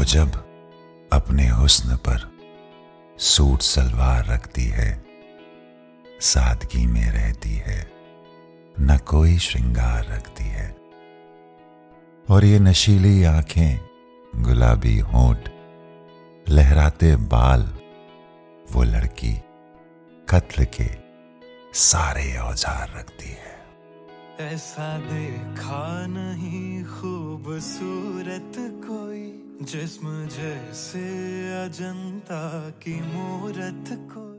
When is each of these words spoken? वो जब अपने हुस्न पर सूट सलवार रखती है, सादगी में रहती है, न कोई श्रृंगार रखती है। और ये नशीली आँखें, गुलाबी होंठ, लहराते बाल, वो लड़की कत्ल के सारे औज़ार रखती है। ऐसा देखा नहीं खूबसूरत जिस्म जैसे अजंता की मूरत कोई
वो 0.00 0.04
जब 0.04 0.32
अपने 1.12 1.48
हुस्न 1.48 1.96
पर 1.96 2.38
सूट 3.18 3.60
सलवार 3.60 4.26
रखती 4.26 4.64
है, 4.64 5.04
सादगी 6.20 6.86
में 6.86 7.10
रहती 7.10 7.54
है, 7.56 7.92
न 8.80 8.98
कोई 9.06 9.38
श्रृंगार 9.38 10.04
रखती 10.04 10.44
है। 10.44 10.76
और 12.30 12.44
ये 12.44 12.58
नशीली 12.58 13.24
आँखें, 13.24 13.80
गुलाबी 14.42 14.98
होंठ, 14.98 15.50
लहराते 16.48 17.16
बाल, 17.16 17.62
वो 18.72 18.82
लड़की 18.82 19.34
कत्ल 20.28 20.64
के 20.64 20.88
सारे 21.74 22.36
औज़ार 22.36 22.92
रखती 22.96 23.30
है। 23.30 23.50
ऐसा 24.52 24.98
देखा 24.98 26.06
नहीं 26.06 26.84
खूबसूरत 26.84 28.79
जिस्म 29.60 30.08
जैसे 30.32 31.00
अजंता 31.54 32.40
की 32.80 32.94
मूरत 33.12 33.88
कोई 34.12 34.29